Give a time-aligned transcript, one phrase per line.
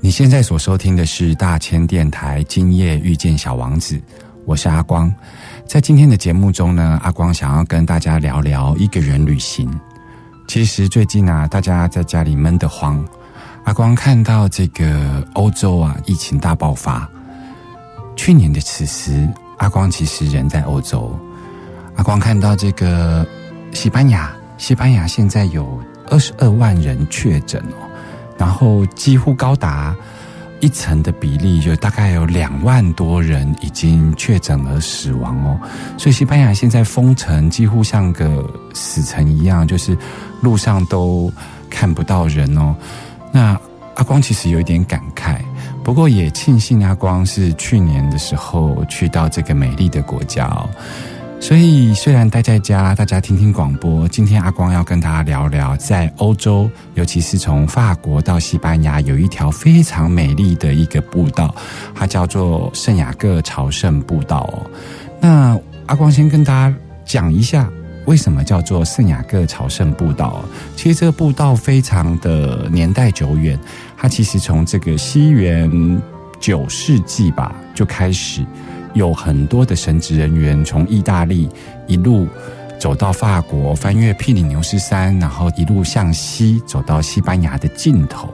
[0.00, 3.94] 你现在所收听的是大千电台《今夜遇见小王子》，
[4.44, 5.12] 我是阿光。
[5.64, 9.70] 在今天的节目中呢，阿光想要跟大家聊聊一个人旅行。
[10.48, 13.06] 其实最近啊，大家在家里闷得慌，
[13.68, 17.06] 阿光看到这个欧洲啊疫情大爆发。
[18.16, 21.14] 去年的此时，阿光其实人在欧洲，
[21.94, 23.26] 阿光看到这个
[23.74, 27.84] 西班牙，西班牙现在有二十二万人确诊哦。
[28.38, 29.94] 然后几乎高达
[30.60, 35.60] 一层的比例，就大概有两万多人已经确诊而死亡哦。
[35.98, 39.94] 所以西班牙现在封城，几乎像个死城一样，就是
[40.40, 41.30] 路上都
[41.68, 42.74] 看不到人哦。
[43.32, 43.58] 那
[43.94, 45.38] 阿光其实有一点感慨，
[45.82, 50.68] 不过也庆幸阿光是去年的时候去到这个美丽的国家哦。
[51.40, 54.08] 所以，虽然待在家，大家听听广播。
[54.08, 61.54] 今天阿光要跟大家聊聊，在欧洲，尤其是从法国到西班牙，有一条非常美丽的一个步道，
[61.94, 64.66] 它叫做圣雅各朝圣步道哦。
[65.20, 65.56] 那
[65.86, 67.70] 阿光先跟大家讲一下，
[68.08, 70.42] 为什么叫做圣雅各朝圣步道？
[70.74, 73.58] 其实这个步道非常的年代久远，
[73.98, 76.00] 它其实从这个西元
[76.40, 78.44] 九世纪吧就开始。
[78.94, 81.46] 有很多的神职人员从意大利
[81.86, 82.26] 一路
[82.80, 88.32] 走到法国，翻越毗里牛斯山，然后一路向西走到西班牙的尽头。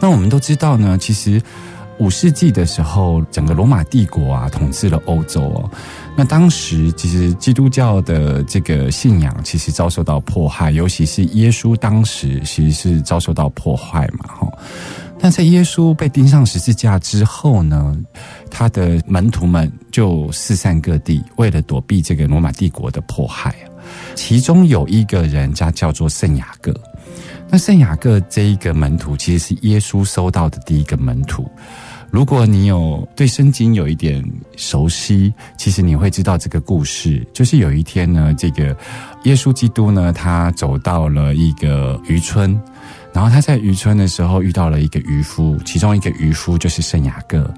[0.00, 1.40] 那我们都知道呢，其实
[1.98, 5.70] 五世纪的时候，整个罗马帝国啊统治了欧洲哦。
[6.16, 14.52] 那当时其实基督教的这个信仰其实遭受到迫害，尤其是耶稣当时其实是遭受到迫害嘛，哈。
[15.18, 17.96] 但在耶稣被钉上十字架之后呢，
[18.50, 23.54] 他的门徒们就四散各地，为了躲避这个罗马帝国的迫害。
[24.14, 26.74] 其中有一个人，他叫做圣雅各。
[27.48, 31.48] 那圣雅各这一个门徒，其实是耶稣收到的第一个门徒。
[32.10, 34.24] 如果你有对圣经有一点
[34.56, 37.26] 熟悉，其实你会知道这个故事。
[37.32, 38.76] 就是有一天呢，这个
[39.24, 42.58] 耶稣基督呢，他走到了一个渔村。
[43.12, 47.50] 然后他在渔村的时候遇到了一个渔夫，其中一个渔夫就是圣雅各。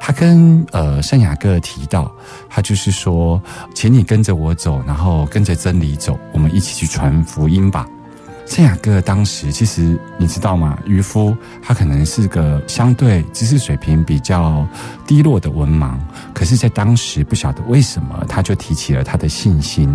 [0.00, 2.12] 他跟呃圣雅各提到，
[2.48, 3.40] 他就是说，
[3.72, 7.86] 请你跟着我走，然后跟着真理走，我们一起去传福音吧。
[8.46, 10.78] 圣雅各当时其实你知道吗？
[10.86, 14.66] 渔夫他可能是个相对知识水平比较
[15.04, 15.94] 低落的文盲，
[16.32, 19.94] 可是，在当时不晓得为什么，他就提起了他的信心，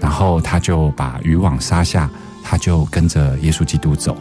[0.00, 2.08] 然后他就把渔网撒下，
[2.42, 4.16] 他就跟着耶稣基督走。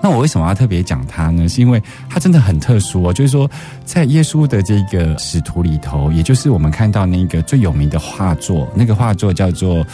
[0.00, 1.48] 那我为什么要特别讲他呢？
[1.48, 3.50] 是因为他真的很特殊哦，就是说，
[3.84, 9.76] 在耶稣的这个使徒里头，也就是我们看到那个最有名的画作，那个画作叫做《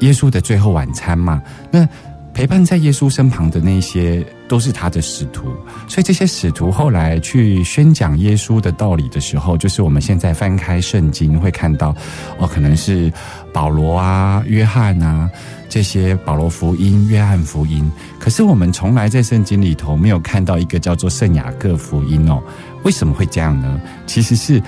[0.00, 1.42] 耶稣的最后晚餐》嘛。
[1.70, 1.88] 那
[2.36, 5.46] 陪伴在耶稣身旁的那些都是他的使徒，
[5.88, 11.96] 所以这些使徒后来去宣讲耶稣的道理的时候，就是我们现在翻开圣经会看到，
[12.36, 13.10] 哦，可能是
[13.54, 15.30] 保罗啊、约翰啊。
[15.70, 22.42] 这些保罗福音、约翰福音，可是我们从来在圣经里头没有看到一个叫做圣雅各福音哦。
[22.84, 23.80] 为什么会这样呢？
[24.06, 24.62] 其实是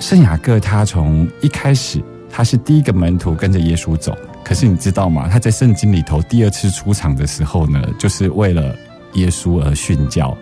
[0.00, 5.28] 圣雅各他从一开始他是第一个门徒跟着耶稣走，可是你知道吗？
[5.28, 8.76] 他在圣经里头第二次出场的时候呢，就是为了
[9.14, 10.36] 耶稣而殉教，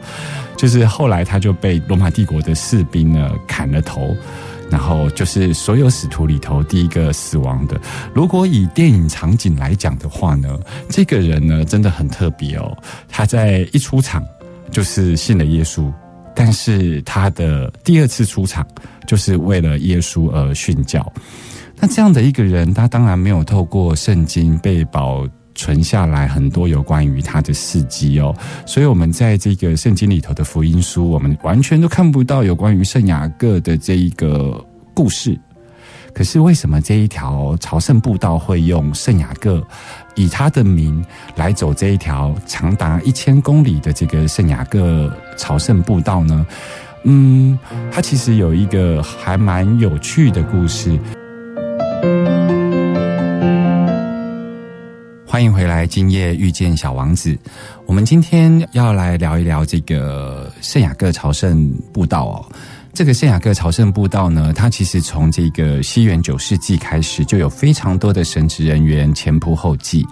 [0.56, 4.14] 就是后来他就被罗马帝国的士兵呢砍了头。
[4.70, 7.78] 然后就是所有使徒里头第一个死亡的。
[8.14, 10.58] 如果以电影场景来讲的话呢，
[10.88, 12.74] 这个人呢真的很特别哦。
[13.06, 14.24] 他在一出场
[14.70, 15.92] 就是信了耶稣，
[16.34, 18.66] 但是他的第二次出场
[19.06, 21.06] 就是为了耶稣而殉教。
[21.82, 28.32] 那这样的一个人，他当然没有透过圣经被保存下来很多有关于他的事迹哦。
[28.64, 34.64] 所以，我们在这个圣经里头的福音书，我们完全都看不到有关于圣雅各的这一个
[34.94, 35.36] 故事。
[36.14, 39.60] 可是，为什么这一条朝圣步道会用圣雅各
[40.14, 46.46] 以他的名来走这一条长达一千公里的这个圣雅各朝圣步道呢？
[47.02, 47.58] 嗯，
[47.90, 50.96] 它其实有一个还蛮有趣的故事。
[55.32, 57.34] 欢迎回来，今夜遇见小王子。
[57.86, 62.44] 我们今天要来聊一聊这个圣雅各朝圣步道哦。
[62.92, 70.06] 这个圣雅各朝圣步道呢，它其实从这个西元九世纪开始，就有非常多的神职人员前仆后继。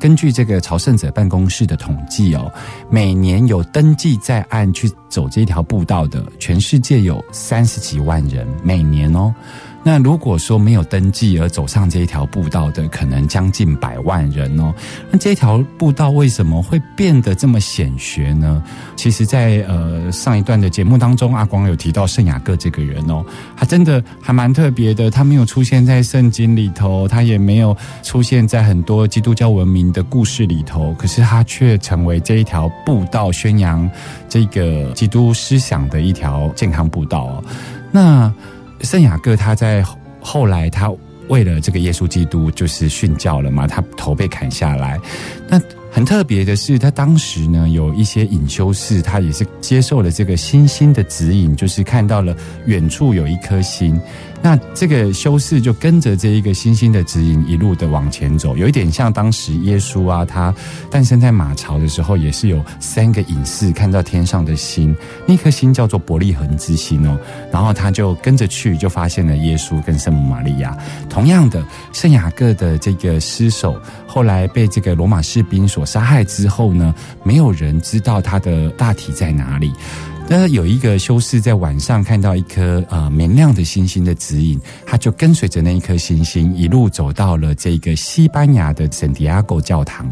[0.00, 2.50] 根据这个朝圣者办公室的统计哦，
[2.90, 9.34] 每年有登记在案去走这条步道的，全世界有三十几万人，每年哦。
[9.84, 14.72] 那如果说没有登记而走上这一条步道的，可能将近百万人哦。
[15.10, 18.62] 那这条步道为什么会变得这么显学呢？
[18.96, 23.24] 其实，在呃上一段的节目当中，阿光有提到圣雅各这个人哦，
[23.56, 25.10] 他真的还蛮特别的。
[25.10, 33.90] 他没有出现在圣经里头，他也没有出现在很多基督教文明的故事里头，可是他却成为这一条步道宣扬
[34.28, 37.44] 这个基督思想的一条健康步道哦。
[37.90, 38.32] 那
[38.82, 39.84] 圣雅各他在
[40.20, 40.92] 后来，他
[41.28, 44.98] 为了这个耶稣基督，就是殉教了嘛，他头被砍下来。
[45.48, 52.34] 那很特别的是，他当时呢有一些隐修士，他也是接受了这个星星的指引，就是看到了
[52.66, 54.00] 远处有一颗星。
[54.42, 60.52] 那这个修士就跟着这一个星星的指引，一路的往前走，有一点像当时耶稣啊，他
[60.90, 64.94] 诞生在马槽的时候，也是有三个隐士看到天上的星，
[65.26, 67.16] 那颗星叫做伯利恒之星哦，
[67.52, 70.76] 然后他就跟着去，就发现了耶稣跟圣母玛利亚。
[71.08, 76.92] 同样的，圣雅各的这个尸首后来被这个罗马士兵所杀害之后呢，
[77.22, 79.72] 没有人知道他的大体在哪里。
[80.34, 90.10] 那有一个修士在晚上看到一颗呃明亮的星星的指引，他就跟随着那一颗星星一路走到了这个西班牙的圣地亚哥教堂，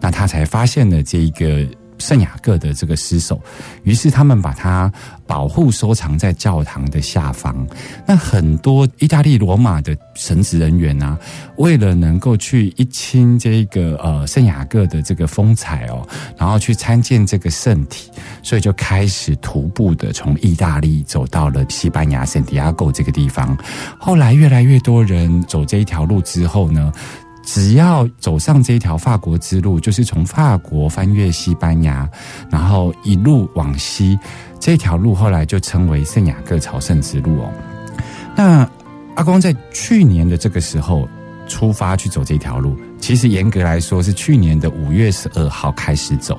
[0.00, 1.66] 那他才发现了这一个。
[1.98, 3.40] 圣雅各的这个尸首，
[3.82, 4.90] 于是他们把它
[5.26, 7.66] 保护收藏在教堂的下方。
[8.06, 11.18] 那很多意大利罗马的神职人员啊，
[11.56, 16.06] 为了能够去一亲这个呃圣雅各的这个风采哦，
[16.36, 18.10] 然后去参见这个圣体，
[18.42, 23.56] 所以就开始徒步的从意大利走到了西班牙圣地亚哥这个地方。
[23.98, 26.92] 后来越来越多人走这一条路之后呢。
[27.50, 32.06] 只要走上这条法国之路，就是从法国翻越西班牙，
[32.50, 34.18] 然后一路往西，
[34.60, 37.50] 这条路后来就称为圣雅各朝圣之路哦。
[38.36, 38.70] 那
[39.14, 41.08] 阿光在去年的这个时候
[41.48, 46.38] 出发去走这条路，其实严格来说是去年的五月十二号开始走。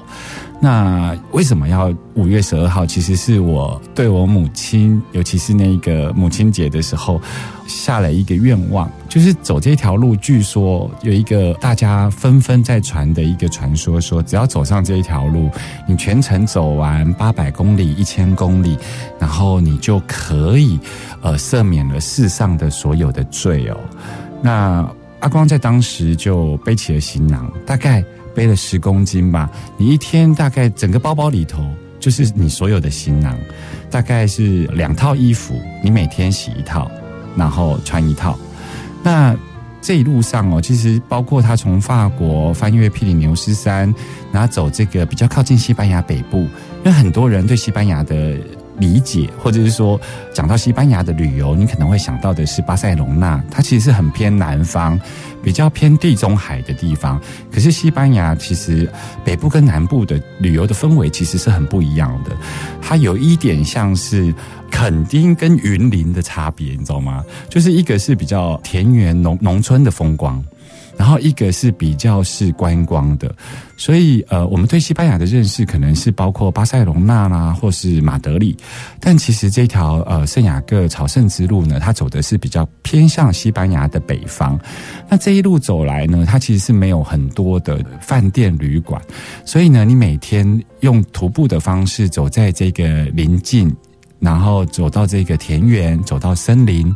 [0.61, 2.85] 那为什么要五月十二号？
[2.85, 7.21] 其实是我对我母亲，尤其是那个母亲节的时候，
[7.65, 10.13] 下了一个愿望，就是走这条路。
[10.17, 15.49] 据说有一个大家纷纷在传的一个传说，说只要走上这一条路，
[15.87, 18.78] 你全程走完八百公里、一千公里，
[19.18, 20.78] 然后你就可以
[21.21, 23.78] 呃赦免了世上的所有的罪哦。
[24.42, 24.85] 那
[25.21, 28.04] 阿光在当时就背起了行囊，大概。
[28.36, 31.64] 背了十公斤吧，你一天大概整个包包里头
[32.00, 33.38] 就是你所有的行囊，
[33.90, 36.90] 大概是两套衣服，你每天洗一套，
[37.36, 38.38] 然后穿一套。
[39.04, 39.36] 那
[39.81, 43.94] 这一路上哦，其实包括他从法国翻越皮里牛斯山，
[44.31, 48.38] 然后走这个比较靠近西班牙北部，因为很多人对西班牙的。
[48.80, 50.00] 理解，或者是说，
[50.33, 55.00] 讲到西班牙的旅游，你可能会想到的是巴塞隆纳，它其实是很偏南方，
[55.44, 57.19] 比较偏地中海的地方。
[57.52, 58.90] 可是西班牙其实
[59.24, 62.31] 北部跟南部的旅游的氛围其实是很不一样的，
[62.81, 64.33] 它有一点像是
[64.71, 67.24] 垦丁跟云林的差别，你知道吗？
[67.50, 70.44] 就是一个是比较田园农农村的风光。
[70.99, 73.33] 然后一个是比较是观光的，
[73.77, 78.57] 所以呃，我们对西班牙的认识可能是包括巴塞隆纳啦，或是马德里。
[78.99, 84.59] 但其实这条呃圣雅各朝圣之路呢，它走的是比较偏向西班牙的北方。
[85.07, 89.01] 那这一路走来呢，它其实是没有很多的饭店旅馆，
[89.45, 93.73] 所以呢，你每天用徒步的方式走在这个临近，
[94.19, 96.94] 然后走到这个田园，走到森林。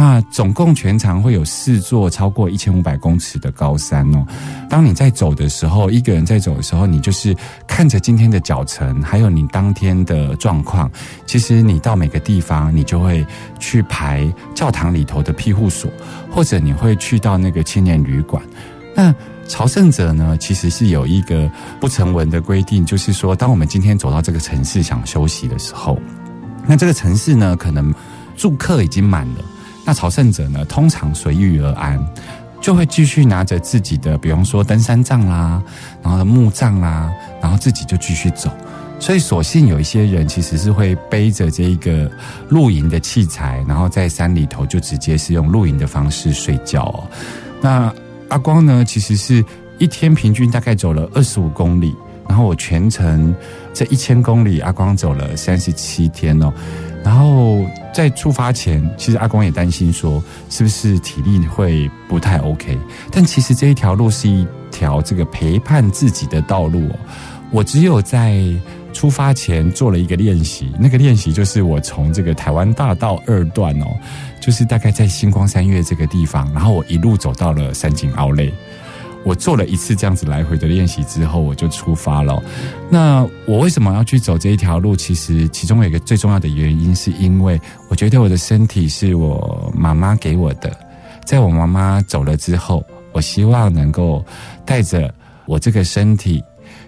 [0.00, 4.24] 那总共全长会有四座超过一千五百公尺的高山哦。
[4.70, 7.36] 当你在走的时候，一个人在走的时候，你就是
[7.66, 10.88] 看着今天的脚程，还有你当天的状况。
[11.26, 13.26] 其实你到每个地方，你就会
[13.58, 15.90] 去排教堂里头的庇护所，
[16.30, 18.40] 或者你会去到那个青年旅馆。
[18.94, 19.12] 那
[19.48, 21.50] 朝圣者呢，其实是有一个
[21.80, 25.98] 不成文的规定，就是说，当我们今天走到这个城市想休息的时候，
[26.68, 27.92] 那这个城市呢，可能
[28.36, 29.44] 住客已经满了，
[29.88, 31.98] 那朝圣者呢，通常随遇而安，
[32.60, 35.62] 就会继续拿着自己的，比方说登山杖啦，
[36.02, 38.50] 然后木杖啦，然后自己就继续走。
[39.00, 42.10] 所以，所幸有一些人其实是会背着这一个
[42.50, 47.08] 露营的器材，然后在山里头就直接是用露营的方式睡觉哦。
[47.62, 47.90] 那
[48.28, 49.42] 阿光呢，其实是
[49.78, 51.96] 一天平均大概走了二十五公里，
[52.28, 53.34] 然后我全程
[53.72, 56.52] 这一千公里，阿光走了三十七天哦。
[57.08, 62.78] 然后在出发前，其实阿光也担心说，是不是体力会不太 OK？
[63.10, 66.98] 但其实这一条路是一条这个陪伴自己的道路哦。
[67.50, 68.44] 我只有在
[68.92, 73.86] 出发前做了一个练习，那个练习就是我从这个台湾大道二段哦，
[74.38, 78.52] 就是大概在星光三月这个地方，然后我一路走到了三井奥莱。
[79.28, 82.42] 我做了一次这样子来回的练习之后，我就出发了。
[82.88, 84.96] 那我为什么要去走这一条路？
[84.96, 90.74] 其实其中有一个最重要的原因，是因为我觉得我的身体是我妈妈给我的，
[91.26, 92.82] 在我妈妈走了之后，
[93.12, 94.24] 我希望能够
[94.64, 96.42] 带着我这个身体。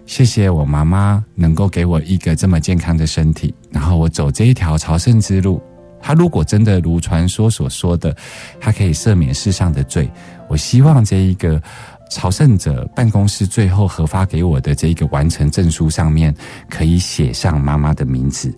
[0.06, 5.62] 谢谢我妈妈能够给我一个这么健康的身体，然后我走这一条朝圣之路。
[6.02, 8.16] 他如果真的如传说所说的，
[8.59, 10.11] 他可以赦免世上的罪，
[10.49, 11.62] 我希望这一个
[12.10, 16.34] 朝圣者办公室最后核发给我的这个完成证书上面，
[16.68, 18.52] 可以写上妈妈的名字。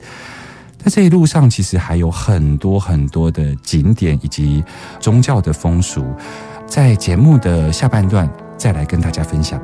[0.78, 4.64] 在这一路上，其实还有很多很多的景点以及
[4.99, 6.04] 宗教的风俗，
[6.66, 9.62] 在节目的下半段再来跟大家分享。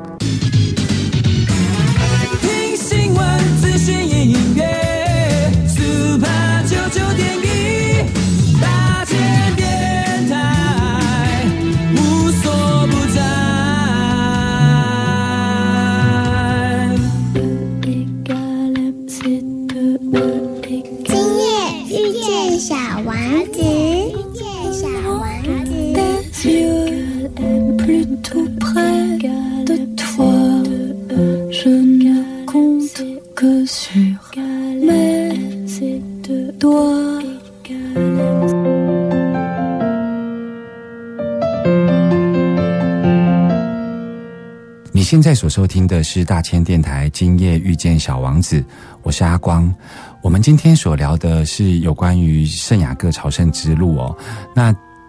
[45.09, 48.61] 现在所收听的是大千电台《今夜遇见小王子》，
[49.01, 49.73] 我是阿光。
[50.21, 54.15] 我们今天所聊的是有关于圣雅各朝圣之路哦。
[54.55, 54.65] 那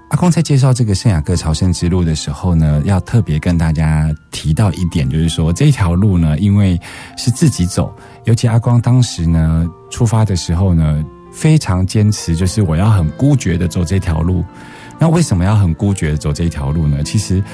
[0.09, 6.81] 阿光在介绍这个圣雅各朝圣之路的时候呢，要特别跟大家提到一点，就是说这条路呢，因为
[7.19, 14.43] 是自己走，尤其阿光当时呢出发的时候呢，非常坚持，就是我要很孤绝的走这条路。
[14.99, 17.03] 那为什么要很孤绝的走这条路呢？
[17.05, 17.45] 其实。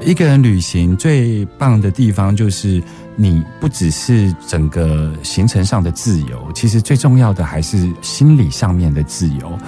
[0.00, 2.82] 一个人旅行最棒的地方，就是
[3.16, 9.58] 你不只是整个行程上的自由，其实最重要的还是心理上面的自由。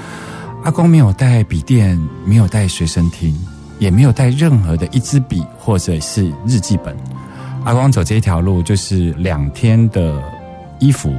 [0.63, 3.35] 阿公没有带笔电，没有带随身听，
[3.79, 6.95] 也没有带任何的一支笔或者是日记本。
[7.65, 10.23] 阿光走这一条路就是两天的
[10.81, 11.15] 衣服，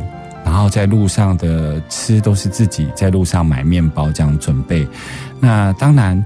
[0.45, 4.87] 然后在路上的吃都是自己在路上买面包这样准备。
[5.39, 6.23] 那当然，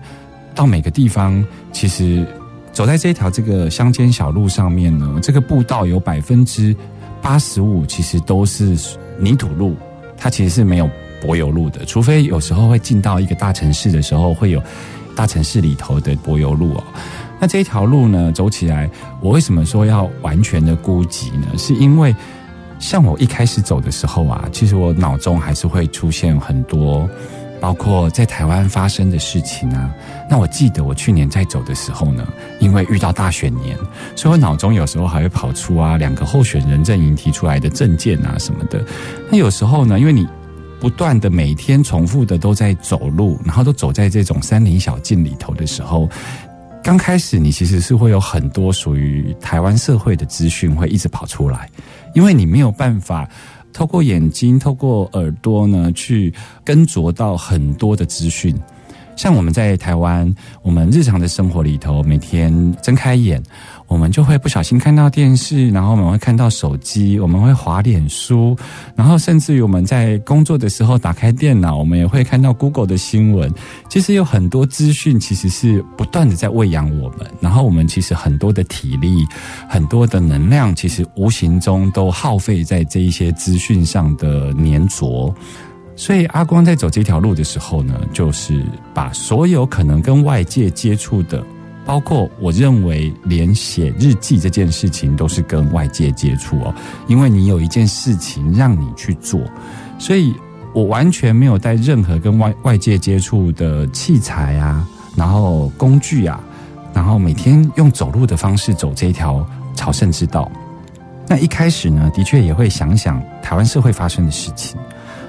[0.53, 2.27] 到每个地方其实。
[2.73, 6.75] 走在这条这个乡间小路上面呢，这个步道有百分之
[7.21, 8.77] 八十五其实都是
[9.19, 9.75] 泥土路，
[10.17, 10.89] 它其实是没有
[11.21, 14.63] 柏油路的，除非有时候会进到一个大城市的时候，会有
[15.15, 16.83] 大城市里头的柏油路哦。
[17.39, 21.47] 那这一条路呢，走起来，我为什么说要完全的孤寂呢？
[21.57, 22.15] 是因为
[22.79, 27.07] 像我一开始走的时候啊，其实我脑中还是会出现很多。
[27.61, 29.93] 包括在台湾发生的事情啊，
[30.27, 32.27] 那我记得我去年在走的时候呢，
[32.59, 33.77] 因为遇到大选年，
[34.15, 38.83] 所以我脑中有时候还会跑出啊两个候选人阵营提出来的政见啊什么的。
[39.29, 40.27] 那有时候呢，因为你
[40.79, 46.09] 不断的每天重复的都在走路，然后都走在这种山林小径里头的时候，
[46.83, 51.69] 刚开始你其实是会有很多属于台湾社会的资讯会一直跑出来，
[52.15, 53.29] 因为你没有办法。
[53.73, 58.55] 透过眼睛，透过耳朵呢，去跟着到很多的资讯。
[59.15, 63.43] 像我们在台湾，我们日常的生活里头，每天睁开眼，
[63.91, 68.55] 我们就会不小心看到电视，然后我们会看到手机，我们会滑脸书，
[68.95, 73.53] 然后甚至于我们在工作的时候打开电脑，我们也会看到 Google 的新闻。
[73.89, 79.25] 其实有很多资讯，其实是不断的在喂养我们，然后我们其实很多的体力、
[79.67, 85.35] 很多的能量，其实无形中都耗费在这一些资讯上的粘着。
[85.97, 91.43] 所以阿光在走这条路的时候呢，就是把所有可能跟外界接触的，
[91.91, 96.73] 包括我认为连写日记这件事情都是跟外界接触哦，
[97.05, 99.41] 因为你有一件事情让你去做，
[99.99, 100.33] 所以
[100.73, 106.41] 我完全没有带任何跟外外界接触的器材啊，然后工具啊，
[106.93, 109.45] 然后每天用走路的方式走这条
[109.75, 110.49] 朝圣之道。
[111.27, 114.79] 那一开始呢，的确也会想想台湾社会发生的事情。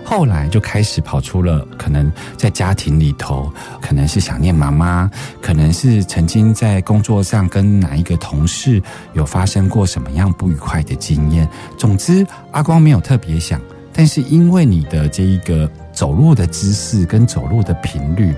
[0.05, 8.83] 后来就开始跑出了可能在家庭里头，可能是想念妈妈，可能是曾经在工作上跟哪一个同事
[9.15, 11.49] 有发生过什么样不愉快的经验。
[11.79, 13.61] 总之，阿光没有特别想，
[13.93, 18.35] 但是因为你的这一个走路的姿势跟走路的频率，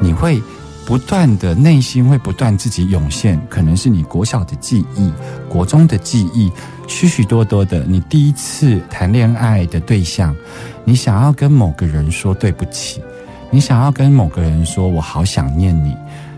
[0.00, 0.42] 你会
[0.84, 5.12] 不断的内心会不断自己涌现，可能是你国小的记忆、
[5.48, 6.50] 国中的记忆，
[6.86, 10.34] 许许多多的你第一次谈恋爱的对象。
[10.84, 13.00] 你想要跟某个人说对不起，
[13.50, 15.96] 你想要跟某个人说我好想念你，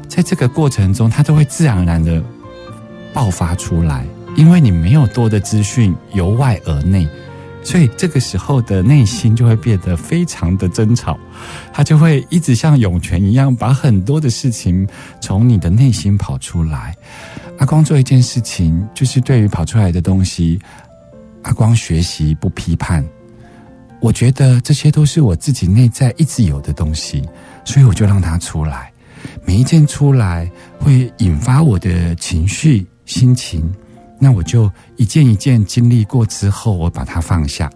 [0.08, 2.22] 在这个过程中，他都会自然而然的
[3.12, 4.04] 爆发出来，
[4.36, 7.08] 因为你没有多的资讯由外而内，
[7.64, 11.18] 所以这个时候的内心就会变得非常的争吵，
[11.72, 14.86] 他就会一直像涌泉一样，把很多的事情
[15.20, 16.94] 从你的内心跑出来。
[17.58, 20.60] 阿光做一件事情，就是对于跑出来的东西，
[21.42, 23.04] 阿光学习不批判。
[24.00, 27.26] 我觉得这些都是我自己内在一直有的东西，
[27.64, 28.92] 所以我就让它出来。
[29.46, 33.74] 每一件出来会引发我的情绪、心情，
[34.18, 37.70] 那我就一件一件经历过之后，我把它放下。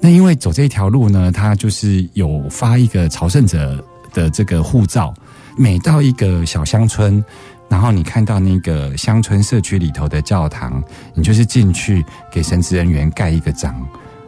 [0.00, 5.14] 那因为走这条路呢，它就是有发一个朝圣者的这个护照，
[5.56, 7.24] 每到一个小乡村，
[7.68, 10.82] 然后你看到那个乡村社区里头的教堂，
[11.14, 13.72] 你就是进去给神职人员盖一个章。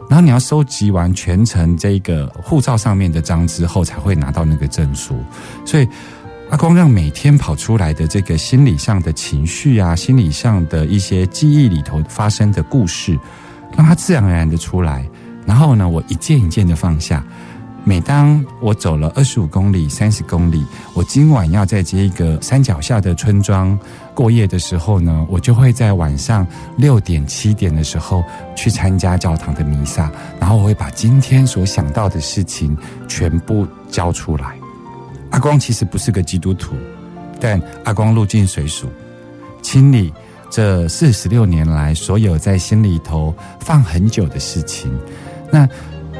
[0.07, 5.17] 然后你要收集完全程这个护照上面的章之后，才会拿到那个证书。
[5.65, 5.87] 所以
[6.55, 13.19] 光让每天跑出来的这个心理上的情绪啊，心理上的一些记忆里头发生的故事，
[13.75, 15.07] 让它自然而然的出来。
[15.45, 17.23] 然后呢，我一件一件的放下。
[17.87, 20.65] 每当我走了二十五公里、三十公里，
[20.95, 23.77] 我今晚要在这一个山脚下的村庄
[24.15, 28.23] 过夜的时候呢，我就会在晚上六点、七点的时候
[28.55, 32.75] 去参加教堂的弥撒，然后我会把今天所想到的事情
[33.07, 34.55] 全部交出来。
[35.35, 36.77] 阿光其实不是个基督徒，
[37.41, 38.87] 但阿光入境水属，
[39.61, 40.13] 清理
[40.49, 44.89] 这四十六年来所有在心里头放很久的事情，
[45.51, 45.67] 那。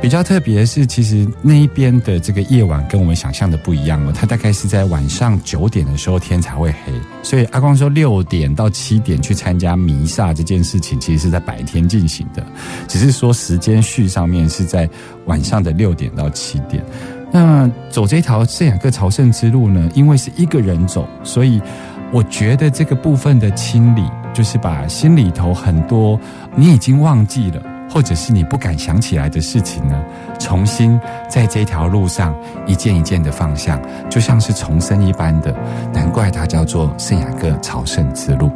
[0.01, 4.11] 比较特别的是，其实那一边的这个夜晚跟我们想象的不一样哦。
[4.13, 6.91] 它大概是在晚上九点的时候天才会黑，
[7.23, 12.45] 所以阿光说六点到七点去参加弥撒这件事情，其实是在白天进行的，
[12.89, 14.87] 只是说时间序上面是在
[15.27, 16.85] 晚上的六点到七点。
[17.35, 21.61] 那走这条圣雅各朝圣之路呢，因为是一个人走，所以
[22.09, 26.17] 我觉得这个部分的清理，就是把心里头很多
[26.55, 27.61] 你已经忘记了。
[27.87, 30.03] 或者是你不敢想起来的事情呢？
[30.39, 35.55] 重新在这条路上一件一件的放下，就像是重生一般的。
[35.93, 38.49] 难怪它叫做圣雅各朝圣之路。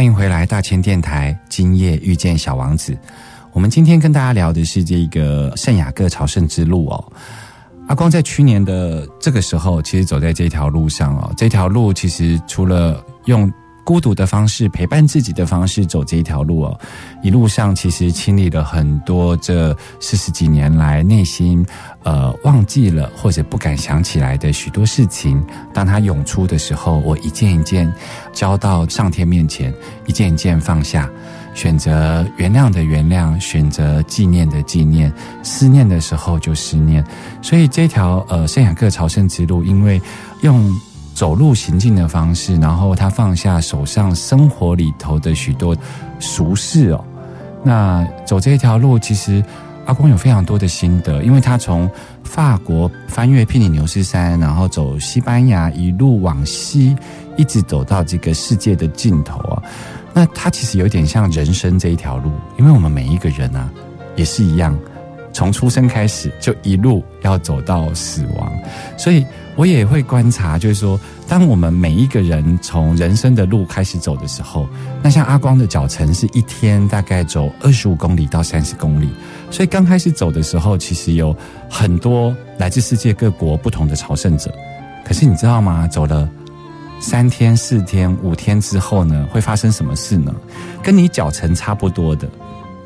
[0.00, 2.96] 欢迎回来，大千电台，今夜遇见小王子。
[3.52, 7.12] 我们今天跟大家聊的是这个圣雅各朝圣之路哦。
[7.86, 11.30] 阿光在去年的这个时候，其实走在这条路上哦。
[11.36, 13.52] 这条路其实除了用
[13.90, 16.80] 孤独的方式陪伴自己的方式走这一条路哦，
[17.24, 21.66] 一路上其实清理了很多这四十几年来内心
[22.04, 25.44] 呃忘记了或者不敢想起来的许多事情。
[25.74, 27.92] 当它涌出的时候，我一件一件
[28.32, 29.74] 交到上天面前，
[30.06, 31.10] 一件一件放下。
[31.52, 37.04] 选择原谅的原谅，选择纪念的纪念，思念的时候就思念。
[37.42, 40.00] 所以这条呃圣雅各朝圣之路，因为
[40.42, 40.72] 用
[41.20, 45.76] 走路行进的方式，然后他放下手上生活里头的许多
[46.18, 47.04] 俗事哦。
[47.62, 49.44] 那走这一条路，其实
[49.84, 51.90] 阿公有非常多的心得，因为他从
[52.24, 56.96] 法国翻越皮里牛斯山，然后走西班牙，一路往西，
[57.36, 59.62] 一直走到这个世界的尽头啊。
[60.14, 63.70] 那他其实有点像人生这一条路，因为我们每一个人啊，
[64.16, 64.74] 也是一样，
[65.32, 68.52] 从出生开始就一路要走到死亡，
[68.96, 69.24] 所以
[69.56, 74.68] 我也会观察，就是说，当我们每一个人从人生的路开始走的时候，
[75.02, 79.08] 那像阿光的脚程是一天大概走二十五公里到三十公里，
[79.50, 81.36] 所以刚开始走的时候，其实有
[81.68, 84.52] 很多来自世界各国不同的朝圣者，
[85.04, 85.86] 可是你知道吗？
[85.86, 86.28] 走了。
[87.02, 90.34] 三天、四天、五天之后呢，会发生什么事呢？
[90.82, 92.28] 跟你脚程差不多的，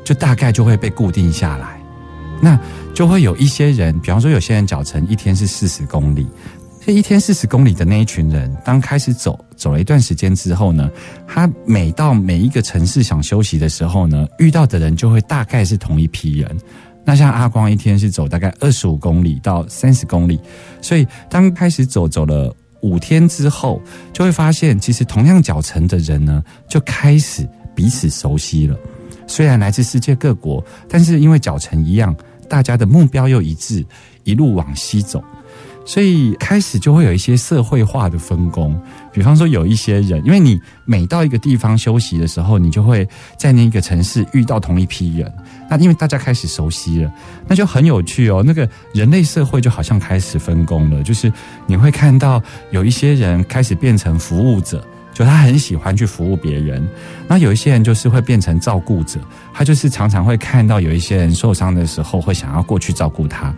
[0.05, 1.77] 就大概就会被固定下来。
[2.41, 2.59] 那
[2.93, 6.27] 就会有一些人，比方说有些人脚程一天是四十公里，
[6.85, 10.89] 这一天四十公里的那一群人，当开始走走了一段时间之后呢，
[11.27, 16.57] 他每到每一个城市想休息的时候呢，遇到的人就会大概是同一批人。
[17.03, 20.39] 那像阿光一天是走大概二十五公里到三十公里，
[20.81, 28.75] 所以当开始走走了五天之后，就会发现其实同样脚程的人呢，就开始彼此熟悉了。
[29.27, 32.15] 虽然来自世界各国，但是因为脚程一样，
[32.47, 33.85] 大家的目标又一致，
[34.23, 35.23] 一路往西走。
[35.87, 38.75] 所以开始就会有一些社会化的分工，
[39.13, 43.07] 比方说有一些人，因为你每到一个地方休息的时候，你就会
[43.37, 45.31] 在那个城市遇到同一批人。
[45.69, 47.13] 那因为大家开始熟悉了，
[47.47, 48.41] 那就很有趣哦。
[48.43, 51.31] 那个人类社会就好像开始分工了，就是
[51.67, 54.83] 你会看到有一些人开始变成服务者。
[55.15, 56.85] 就他很喜欢去服务别人，
[57.25, 59.17] 那有一些人就是会变成照顾者，
[59.53, 63.55] 他就是常常会看到有一些人受伤的时候，会想要过去照顾他，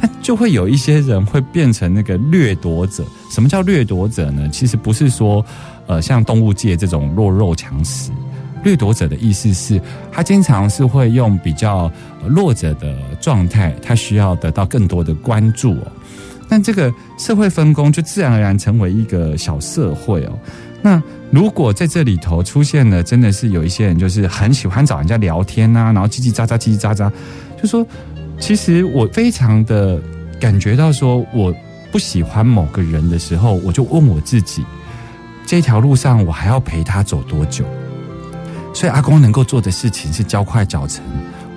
[0.00, 3.04] 那就会有一些人会变成那个掠夺者。
[3.28, 4.48] 什么叫掠夺者呢？
[4.50, 5.44] 其实不是说，
[5.88, 8.12] 呃，像动物界这种弱肉强食，
[8.62, 11.90] 掠夺者的意思是，他经常是会用比较
[12.24, 15.92] 弱者的状态，他需要得到更多的关注哦。
[16.50, 20.38] 但这个社会分工就自然而然成为一个小社会哦。
[20.82, 27.10] 那如果在这里头出现了，真的是有一些人就是很喜欢找人家聊天呐，然后叽叽喳喳、叽叽喳喳，
[27.62, 27.86] 就说
[28.40, 30.00] 其实我非常的
[30.40, 31.54] 感觉到说我
[31.92, 34.64] 不喜欢某个人的时候，我就问我自己，
[35.46, 37.64] 这条路上我还要陪他走多久？
[38.74, 41.04] 所以阿公能够做的事情是交快脚程，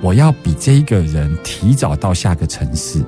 [0.01, 3.01] 我要比这一个人提早到下个城市。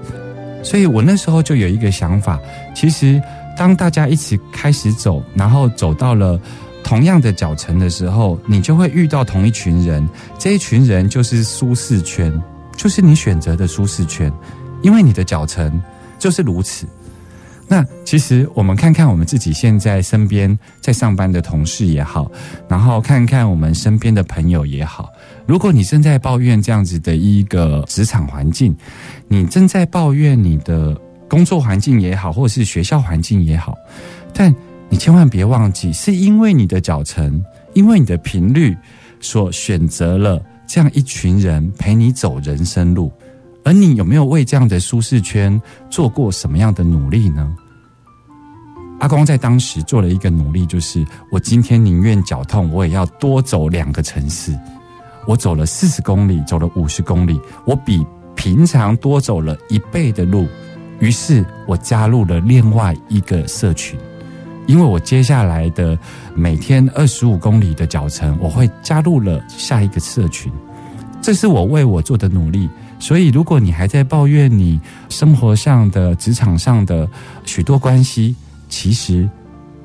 [0.65, 2.37] 所以我那时候就有一个想法，
[2.75, 3.21] 其实。
[3.57, 6.37] 当大家一起开始走，然后走到了
[6.83, 10.05] 同样的脚程的时候，你就会遇到同一群人。
[10.37, 12.29] 这一群人就是舒适圈，
[12.75, 14.29] 就是你选择的舒适圈，
[14.81, 15.81] 因为你的脚程
[16.19, 16.85] 就是如此。
[17.65, 22.29] 那其实我们看看我们自己现在身边在上班的同事也好，
[22.67, 25.09] 然后看看我们身边的朋友也好，
[25.45, 28.75] 如果你正在抱怨这样子的一个职场环境，
[29.27, 30.99] 你正在抱怨你的。
[31.27, 33.75] 工作环境也好，或者是学校环境也好，
[34.31, 34.53] 但
[34.89, 38.77] 你千万别忘记，是因为你的脚程，因为你的频率，
[39.19, 43.11] 所选择了这样一群人陪你走人生路。
[43.63, 47.51] 而你有没有为这样的舒适圈做过什么样的努力呢？
[48.99, 54.55] 阿光在当时做了一个努力，就是我今天宁愿脚痛，我也要多走两个城市。
[55.27, 60.47] 我走了四十公里，走了五十公里，我比平常多走了一倍的路。
[60.99, 63.99] 于是我加入了另外一个社群，
[64.65, 65.97] 因为我接下来的
[66.33, 70.51] 每天二十五公里的脚程，我会加入了下一个社群。
[71.21, 72.69] 这是我为我做的努力。
[72.97, 77.07] 所以，如果你还在抱怨你生活上的、职场上的
[77.43, 78.33] 许多关系，
[78.69, 79.29] 其实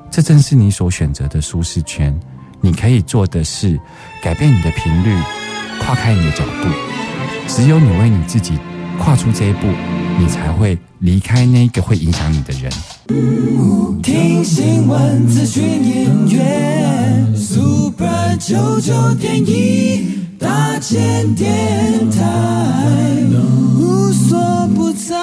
[0.09, 2.17] 这正是你所选择的舒适圈。
[2.61, 3.79] 你可以做的是
[4.23, 5.13] 改变你的频率，
[5.79, 6.69] 跨开你的脚步。
[7.47, 8.57] 只有你为你自己
[8.97, 9.67] 跨出这一步。
[10.19, 12.71] 你才会离开那个会影响你的人。
[14.03, 22.21] 听新闻、资讯、音乐，Super 九九点一，大千电台，
[23.79, 25.15] 无所不在。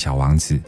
[0.00, 0.58] 小王子。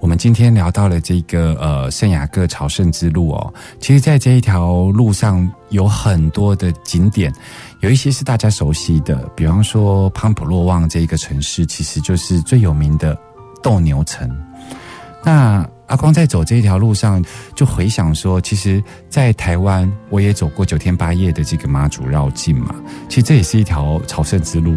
[0.00, 7.32] 我们今天聊到了这个呃圣雅各朝圣之路哦，其实，在这一条路上有很多的景点。
[7.80, 13.16] 有一些是大家熟悉的，比方说潘普洛旺这一个城市，其实就是最有名的
[13.62, 14.30] 斗牛城。
[15.24, 17.22] 那阿光在走这一条路上，
[17.56, 22.74] 就回想说，其实，在台湾我也走过九天八夜的这个妈祖绕境嘛，
[23.08, 24.76] 其实这也是一条朝圣之路。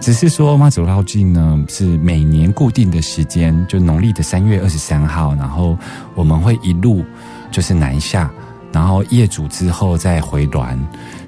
[0.00, 5.76] 只是说妈祖绕境呢，是每年固定的时间，就农历的三月二十三号，然后
[6.14, 7.04] 我们会一路
[7.50, 8.30] 就是南下。
[8.72, 10.76] 然后业主之后再回銮。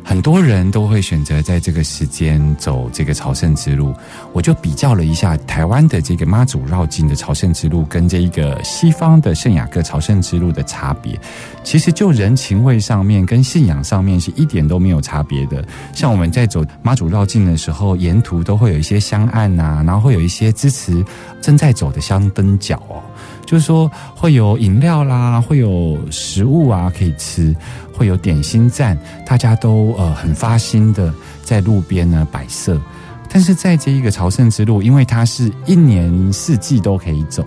[0.09, 3.93] 很多人都会选择在这个时间走这个朝圣之路，
[4.33, 11.21] 我就比较了一下台湾的这个妈祖绕境的朝圣之路跟这一个西方的圣雅各朝圣之路的差别。
[11.63, 15.63] 其实就人情味上面跟信仰上面是一点都没有差别的。
[15.93, 21.05] 像我们在走妈祖绕境的时候，沿途都会有一些香案呐、然后会有一些支持
[21.43, 22.97] 正在走的香灯脚哦。
[23.45, 27.55] 就是说会有饮料啦，会有食物啊可以吃，
[27.99, 32.81] 会有点心站，大家都呃很发心的在路边呢摆设。
[33.29, 37.45] 但是在这一个朝圣之路，因为它是一年四季都可以走，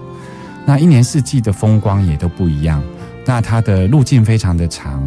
[0.66, 2.84] 那一年四季的风光也都不一样，
[3.26, 5.02] 那它的路径非常的长，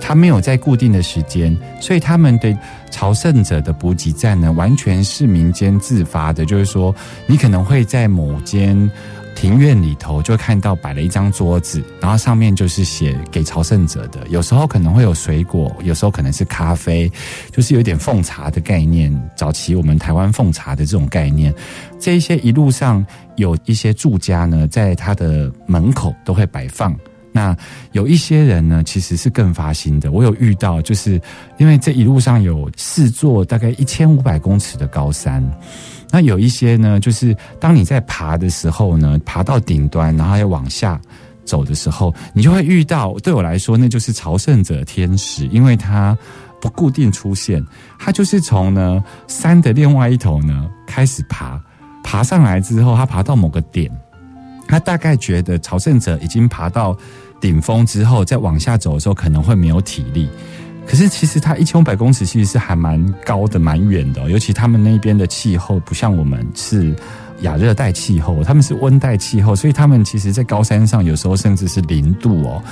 [0.00, 2.52] 它没有在固定的时间，所以他们的
[2.90, 6.92] 朝圣者的补给站呢，完全是民间自发的，就是说
[7.26, 8.90] 你可能会在某间。
[9.36, 14.26] 庭院里头就会看到摆了一张桌子，然后上面就是写给朝圣者的。
[14.28, 17.08] 有时候可能会有水果，有时候可能是咖啡，
[17.52, 19.14] 就是有点奉茶的概念。
[19.36, 21.54] 早期我们台湾奉茶的这种概念，
[22.00, 23.04] 这一些一路上
[23.36, 26.96] 有一些住家呢，在他的门口都会摆放。
[27.30, 27.54] 那
[27.92, 30.10] 有一些人呢，其实是更发心的。
[30.10, 31.20] 我有遇到，就是
[31.58, 35.46] 因为这一路上有四座大概一千五百公尺的高山。
[36.10, 41.00] 那有一些呢，就是当你在爬的时候呢，爬到顶端，然后要往下
[41.44, 43.12] 走的时候，你就会遇到。
[43.22, 46.16] 对我来说，那就是朝圣者天使，因为它
[46.60, 47.64] 不固定出现，
[47.98, 51.60] 它就是从呢山的另外一头呢开始爬，
[52.02, 53.90] 爬上来之后，它爬到某个点，
[54.68, 56.96] 他大概觉得朝圣者已经爬到
[57.40, 60.28] 顶峰之后，再往下走的时候，可能会没有体力。
[60.86, 66.94] 可是其实它一千五百公尺其实是还蛮高的、蛮远的，尤其他们那边的气候不像我们是
[67.40, 72.62] 亚热带气候，他们是温带气候，所以他们其实在高山上有时候甚至是零度哦。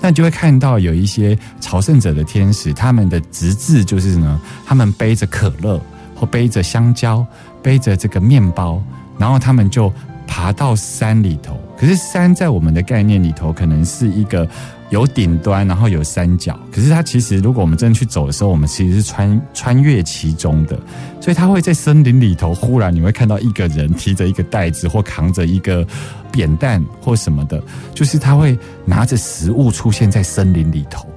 [0.00, 5.80] 那就会看到有一些朝圣者的天使，他们的直至就是呢，他们背着可乐
[6.14, 7.26] 或背着香蕉、
[7.60, 8.80] 背着这个面包，
[9.18, 9.92] 然后他们就
[10.28, 11.58] 爬到山里头。
[11.76, 14.48] 可是山在我们的概念里头，可能是一个。
[14.90, 20.78] 有顶端，然后有山脚，可是它其实，如果我们真的去走的时候，我们其实是穿穿越其中的，
[21.20, 25.84] 所以它会在森林里头，忽然你会看到一个人提着一个袋子，或扛着一个
[26.30, 27.60] 扁担或什么的，
[27.94, 31.08] 就是他会拿着食物出现在森林里头，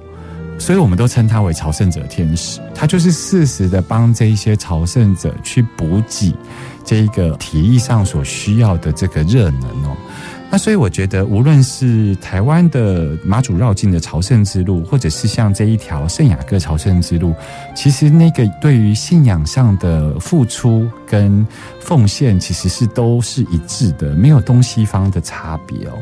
[0.58, 6.34] 所以我们都称他为朝圣者天使，他就是适时的帮这一些朝圣者去补给
[6.84, 9.96] 这一个体力上所需要的这个热能哦。
[10.50, 17.34] 那所以我觉得，无论是台湾的马祖绕境的朝圣之路，或者是像这一条圣雅各朝圣之路，
[17.76, 21.46] 其实那个对于信仰上的付出跟
[21.80, 25.92] 奉献，其实是都是一致的，没有东西方的差别哦。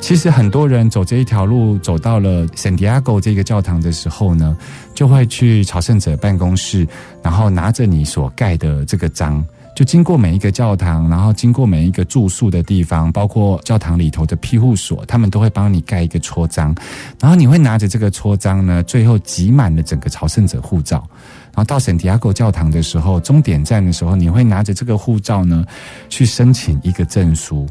[0.00, 4.56] 其实很多人走这一条路，走到了圣地亚哥这个教堂的时候呢，
[4.94, 6.86] 就会去朝圣者办公室，
[7.22, 9.44] 然后拿着你所盖的这个章。
[9.74, 16.72] 就经过每一个教堂，然后经过每一个住宿的地方，包括教堂里头的庇护所，他们都会帮你盖一个戳章，
[17.20, 21.04] 然后你会拿着这个戳章呢，最后集满了整个朝圣者护照，
[21.46, 25.64] 然后到圣地亚哥教堂的时候，终点站的时候，你会拿着这个护照呢，
[26.08, 27.66] 去申请一个证书。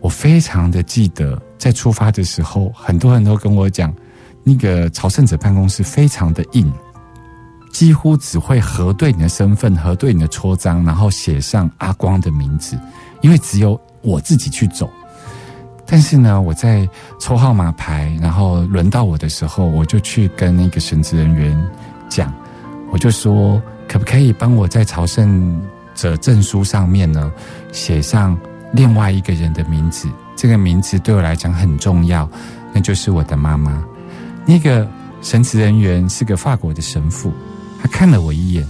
[0.00, 3.92] 我非常的记得，在出发的时候，很多人都跟我讲，
[4.44, 6.72] 那个朝圣者办公室非常的硬。
[7.70, 12.78] 几乎只会核对你的身份，核对你的戳章，然后写上阿光的名字，
[13.20, 14.90] 因为只有我自己去走。
[15.86, 21.70] 但是呢，我在抽号码牌，然后轮到我的时候，我就去跟那个神职人员
[22.08, 22.32] 讲，
[22.92, 25.60] 我就说，可不可以帮我在朝圣
[25.94, 27.32] 者证书上面呢
[27.72, 28.38] 写上
[28.72, 30.08] 另外一个人的名字？
[30.36, 32.28] 这个名字对我来讲很重要，
[32.72, 33.82] 那就是我的妈妈。
[34.46, 34.88] 那个
[35.22, 37.32] 神职人员是个法国的神父。
[37.82, 38.66] 他看了我一眼，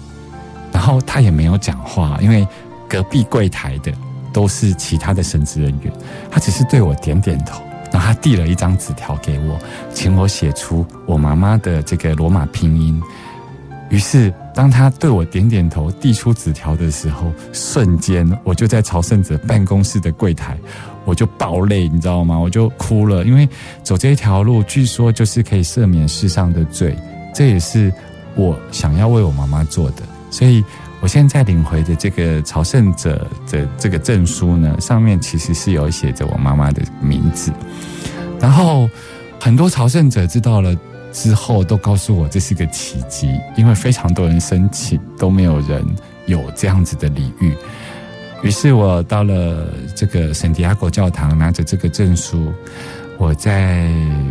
[0.72, 2.46] 然后他也没有讲话，因为
[2.88, 3.92] 隔壁柜台的
[4.32, 5.92] 都是其他的神职人员。
[6.30, 7.60] 他只是对我点点头，
[7.92, 9.58] 然后他递了一张纸条给我，
[9.92, 13.02] 请我写出我妈妈的这个罗马拼音。
[13.88, 20.56] 于是，当他对我点点头，递出纸条的时候，瞬间我就在朝圣者办公室的柜台，
[21.04, 22.38] 我就爆泪，你知道吗？
[22.38, 23.48] 我就哭了，因为
[23.82, 26.96] 走这一条路，据说就是可以赦免世上的罪，
[27.34, 27.92] 这也是。
[28.34, 30.64] 我想要为我妈妈做的，所以
[31.00, 37.52] 我现在领回的这个朝圣者的这个证书呢，上面其实是有写着我妈妈的名字。
[38.38, 38.88] 然后
[39.38, 40.76] 很多朝圣者知道了
[41.12, 45.84] 之后，都告诉我这是个奇迹，因为非常多人申请都没有人
[46.26, 47.54] 有这样子的礼遇。
[48.42, 52.52] 于是我到了这个圣地亚哥教堂，拿着这个证书，
[53.18, 53.86] 我在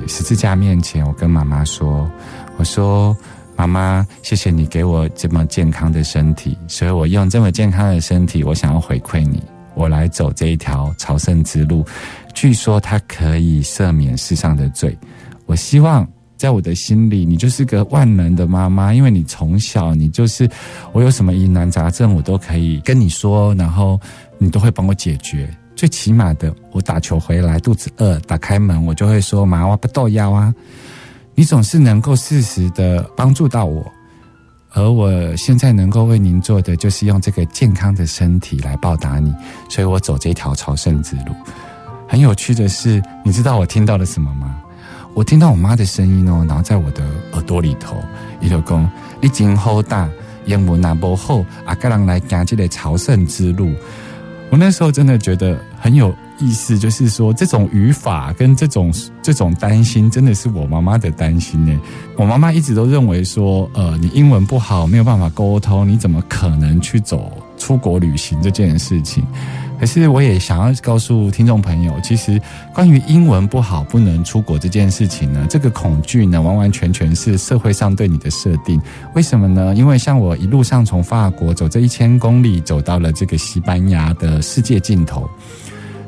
[0.07, 2.09] 十字架面前，我跟妈妈说
[2.57, 3.15] ：“我说
[3.59, 9.43] 妈妈，谢谢你给我这么健康的身体，所以我用这么健康的身体，我想要回馈你，
[9.75, 11.85] 我来走这一条朝圣之路。
[12.33, 14.97] 据说它可以赦免世上的罪，
[15.45, 16.07] 我希望。”
[16.39, 20.49] 在我的心里，你就是个万能的妈妈，因为你从小你就是
[20.93, 23.99] 我有什么疑难杂症，我都可以跟你说，然后
[24.37, 25.53] 你都会帮我解决。
[25.75, 30.55] 最起码的，我打球回来肚子饿，打开门我就会说：“妈，我不豆腰啊。”
[31.39, 33.89] 你总是能够适时的帮助到我，
[34.73, 39.33] 而我现在能够为您做的，就是用这个健康的身体来报答你，
[39.69, 41.33] 所以我走这条朝圣之路。
[42.09, 44.59] 很有趣的是，你知道我听到了什么吗？
[45.13, 47.95] 我听到我妈的声音哦，然后在我的耳朵里头，
[48.41, 50.09] 伊就讲：“你真好大，
[50.43, 53.71] 英文那不好，啊，个人来行这个朝圣之路。”
[54.51, 61.79] 我那时候真的觉得很有意思，就是说这种语法跟这种这种担心，真的是我妈妈的担心呢。
[62.15, 69.23] 我妈妈一直都认为说，呃，你英文不好，没有办法沟通，你怎么可能去走出国旅行这件事情？
[69.79, 72.39] 可是我也想要告诉听众朋友，其实
[72.73, 78.81] 关于英文不好不能出国这件事情呢，这个恐惧呢，完完全全是社会上对你的设定。
[79.15, 79.73] 为什么呢？
[79.73, 85.29] 因为像我一路上从法国走这一千公里，走到了这个西班牙的世界尽头。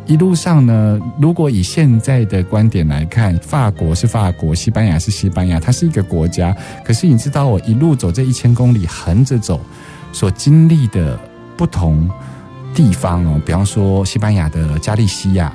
[0.06, 6.54] 一路上呢，如果以现在的观点来看，法国是法国，西班牙是西班牙，它是一个国家。
[6.84, 9.62] 可是你知道，我一路走这一千公里，横着走，
[10.12, 11.18] 所经历的
[11.56, 12.10] 不同。
[12.74, 15.54] 地方哦，比方说西班牙的加利西亚，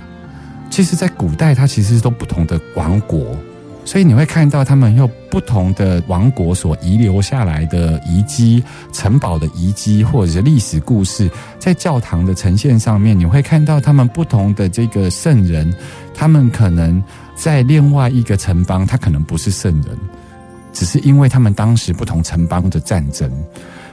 [0.71, 3.37] 其实，在古代它其实都不同的王国，
[3.85, 15.73] 所以你会看到他们用不同的王国所遗留下来的遗迹、城堡的遗迹，或者是历史故事，在教堂的呈现上面，你会看到他们不同的这个圣人，
[16.13, 17.03] 他们可能
[17.37, 19.97] 在另外一个城邦，他可能不是圣人，
[20.73, 23.31] 只是因为他们当时不同城邦的战争。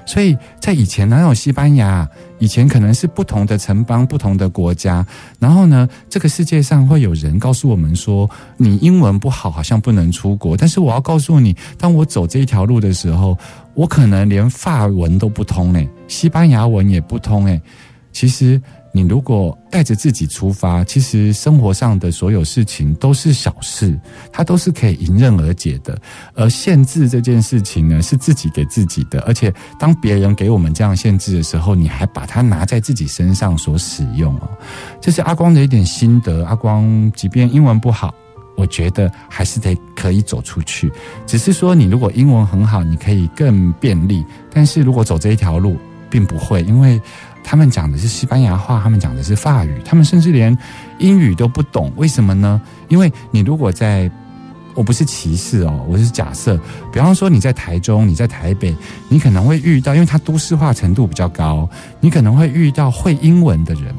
[0.05, 2.07] 所以在以前哪有西班牙？
[2.39, 5.05] 以前可能是不同的城邦、不同的国家。
[5.39, 13.37] 然后呢，这个世界上会有人告诉我们说：“你英文不好，好像不能出国。”但是我要告诉你，当我走这一条路的时候，
[13.73, 17.61] 我可能连法文都不通诶，西班牙文也不通诶。
[18.11, 18.61] 其实。
[18.95, 23.99] 你如果带着自己出发，其实生活上的所有事情都是小事，
[24.31, 25.99] 它都是可以迎刃而解的。
[26.35, 29.19] 而限制这件事情呢，是自己给自己的。
[29.21, 34.49] 而且当别人给我们这样限制的时候，你还把它拿在自己身上所使用哦。
[35.01, 36.45] 这是阿光的一点心得。
[36.45, 38.13] 阿光即便英文不好，
[38.55, 40.91] 我觉得还是得可以走出去。
[41.25, 44.23] 只是说，你如果英文很好，你可以更便利。
[44.51, 45.77] 但是如果走这一条路，
[46.11, 47.01] 并不会，因为。
[47.43, 50.57] 他们讲的是西班牙话，他们讲的是法语，他们甚至连
[50.97, 51.91] 英语都不懂。
[51.97, 52.61] 为什么呢？
[52.87, 54.09] 因为你如果在，
[54.73, 56.59] 我不是歧视哦，我是假设，
[56.91, 58.75] 比方说你在台中，你在台北，
[59.09, 63.93] 你可能会遇到，因为它都市化程度比较高，你可能会遇到会英文的人。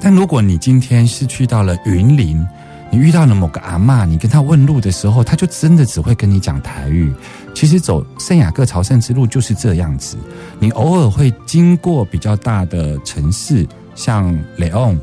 [0.00, 2.44] 但如果你今天是去到了云林，
[2.90, 7.12] 你遇到了某个阿嬷，你跟他问路的时候，他就真的只会跟你讲台语。
[7.54, 10.16] 其实走圣雅各朝圣之路就是这样子，
[10.58, 14.98] 你偶尔会经过比较大的城市，像雷昂，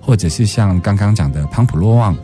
[0.00, 2.16] 或者是像刚刚讲的庞普洛旺，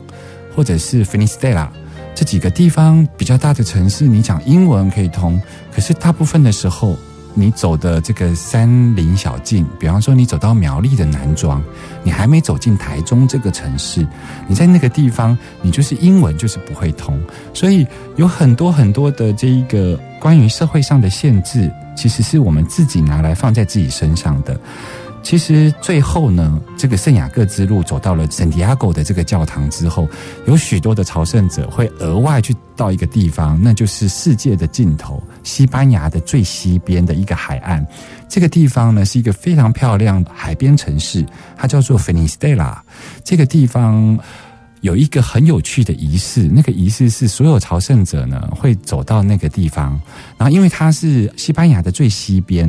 [0.54, 1.70] 或者是菲尼斯戴拉
[2.14, 5.40] 这几个地方比较大的城市，你讲英文可以通，
[5.74, 6.96] 可是大部分的时候。
[7.34, 11.62] 你走的这个山林小径，比方说你走到苗栗的南庄，
[12.02, 14.06] 你还没走进台中这个城市，
[14.46, 17.20] 你在那个地方，你就是英文就是不会通，
[17.54, 24.58] 所以有很多很多的这一个关于社会上的限制，其实是我们自己拿来放在自己身上的。
[25.22, 30.08] 其实最后呢，这个圣雅各之路走到了圣地亚哥的这个教堂之后，
[30.46, 37.86] 有许多的朝圣者会额外去到一个地方，那就是世界的尽头——西班牙的最西边的一个海岸。
[38.28, 41.24] 这个地方呢，是一个非常漂亮的海边城市，
[41.56, 42.82] 它叫做菲尼斯戴拉。
[43.22, 44.18] 这个地方
[44.80, 50.00] 有一个很有趣的仪式，那个仪式是所有朝圣者呢会走到那个地方，
[50.38, 52.66] 然后因为它是西班牙的最西边，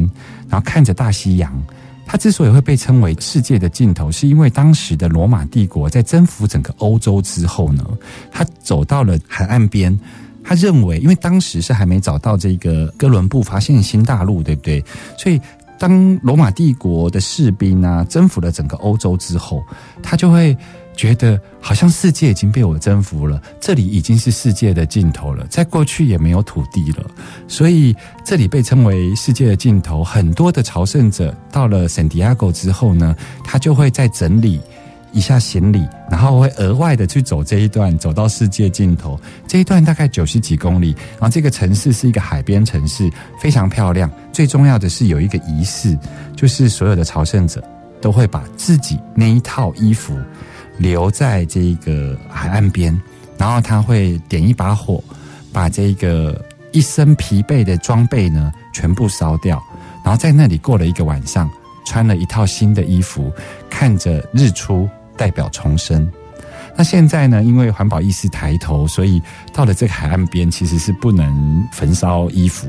[0.49, 1.51] 然后看着大西洋。
[2.05, 7.85] 它之所以会被称为世界的尽头，是因为当时的罗马帝国在征服整个欧洲之后呢，
[8.31, 9.97] 他走到了海岸边，
[10.43, 14.83] 他认为，因为当时是还没找到这个哥伦布发现新大陆，对不对？
[15.17, 15.39] 所以。
[15.79, 19.63] 当罗马帝国的士兵啊征服了整个欧洲之后，
[20.03, 20.55] 他就会
[21.01, 27.03] 觉得好像世界已经被我征服了，这里已经是世界的尽头了，在过去也没有土地了，
[27.47, 30.03] 所以这里被称为世界的尽头。
[30.03, 34.61] 很多的朝圣者到了圣地亚哥之后呢，他就会在整理
[35.11, 39.19] 一下行李，然后会额外的去走这一段，走到世界尽头。
[39.47, 43.09] 这一段大概九十几公里，然后这个城市是一个海边城市，
[43.41, 44.07] 非常漂亮。
[44.31, 45.97] 最重要的是有一个仪式，
[46.35, 47.59] 就是所有的朝圣者
[47.99, 50.15] 都会把自己那一套衣服
[50.81, 52.99] 留在这个海岸边，
[53.37, 55.03] 然后他会点一把火，
[55.53, 59.61] 把这个一身疲惫的装备呢全部烧掉，
[60.03, 61.49] 然后在那里过了一个晚上，
[61.85, 63.31] 穿了一套新的衣服，
[63.69, 64.89] 看着日出。
[65.17, 66.09] 代表重生。
[66.75, 67.43] 那现在呢？
[67.43, 69.21] 因为环保意识抬头，所以
[69.53, 72.67] 到了这个海岸边，其实是不能焚烧衣服。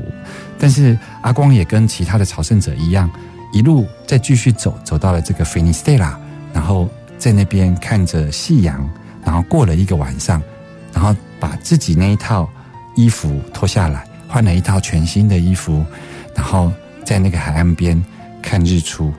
[0.59, 3.09] 但是阿光也跟其他的朝圣者一样，
[3.53, 6.19] 一路再继续走，走到了这个菲尼斯特拉，
[6.53, 6.87] 然后
[7.23, 8.85] 在那边看着夕阳，
[9.23, 10.43] 然后过了一个晚上，
[10.91, 12.49] 然后把自己那一套
[12.97, 15.85] 衣服脱下来，换了一套全新的衣服，
[16.35, 16.69] 然后
[17.05, 18.03] 在那个海岸边
[18.41, 19.13] 看日出。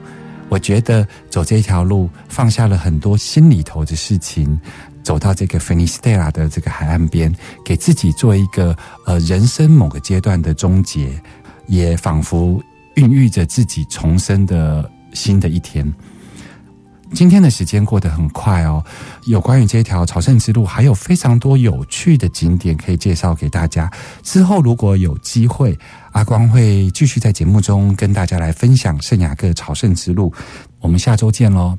[0.51, 4.61] 我觉得走这条路，放下了很多心里头的事情，
[5.03, 7.35] 走到这个菲尼斯特拉的这个海岸边，
[7.65, 8.77] 给自己做一个
[9.07, 11.09] 呃人生某个阶段的终结，
[11.69, 12.63] 也仿佛
[12.97, 15.91] 孕育着自己重生的新的一天。
[17.15, 18.85] 今天的时间过得很快哦，
[19.25, 23.91] 有关于这条朝圣之路，还有非常多有趣的景点可以介绍给大家。
[24.23, 25.79] 之后如果有机会。
[26.15, 30.33] 阿光会继续在节目中跟大家来分享圣雅各朝圣之路，
[30.79, 31.77] 我们下周见喽。